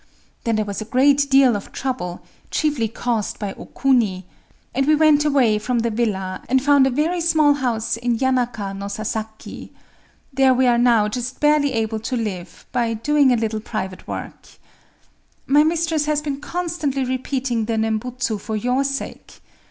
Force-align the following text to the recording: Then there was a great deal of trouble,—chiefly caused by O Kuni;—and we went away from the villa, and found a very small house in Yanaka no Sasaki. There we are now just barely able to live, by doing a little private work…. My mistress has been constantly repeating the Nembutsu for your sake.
Then 0.45 0.55
there 0.55 0.65
was 0.65 0.81
a 0.81 0.85
great 0.85 1.29
deal 1.29 1.55
of 1.55 1.71
trouble,—chiefly 1.71 2.87
caused 2.87 3.37
by 3.37 3.53
O 3.53 3.67
Kuni;—and 3.67 4.87
we 4.87 4.95
went 4.95 5.23
away 5.25 5.59
from 5.59 5.77
the 5.77 5.91
villa, 5.91 6.41
and 6.49 6.59
found 6.59 6.87
a 6.87 6.89
very 6.89 7.21
small 7.21 7.53
house 7.53 7.97
in 7.97 8.17
Yanaka 8.17 8.73
no 8.75 8.87
Sasaki. 8.87 9.71
There 10.33 10.55
we 10.55 10.65
are 10.65 10.79
now 10.79 11.07
just 11.07 11.39
barely 11.39 11.73
able 11.73 11.99
to 11.99 12.17
live, 12.17 12.65
by 12.71 12.95
doing 12.95 13.31
a 13.31 13.35
little 13.37 13.59
private 13.61 14.07
work…. 14.07 14.47
My 15.45 15.63
mistress 15.63 16.05
has 16.07 16.19
been 16.19 16.41
constantly 16.41 17.03
repeating 17.05 17.65
the 17.65 17.77
Nembutsu 17.77 18.39
for 18.39 18.55
your 18.55 18.83
sake. 18.83 19.39